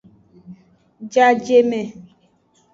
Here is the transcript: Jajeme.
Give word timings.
Jajeme. 1.11 1.81